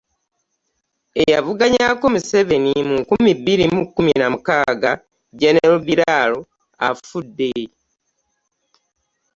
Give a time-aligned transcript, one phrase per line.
[1.21, 4.91] Eyavuganyaako Museveni mu nkumi bbiri mu kkumi na mukaaga,
[5.41, 6.39] genero Biraro
[6.87, 7.51] afudde